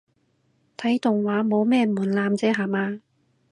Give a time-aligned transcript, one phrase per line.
[0.77, 3.01] 睇動畫冇咩門檻啫吓嘛